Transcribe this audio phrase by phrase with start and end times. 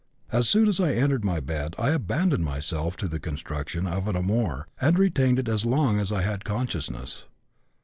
[0.31, 4.15] As soon as I entered my bed I abandoned myself to the construction of an
[4.15, 7.27] amour and retained it as long as I had consciousness.